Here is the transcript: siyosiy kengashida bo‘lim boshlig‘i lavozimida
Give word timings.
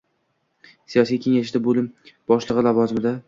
siyosiy 0.93 1.19
kengashida 1.27 1.63
bo‘lim 1.69 1.91
boshlig‘i 2.33 2.67
lavozimida 2.69 3.15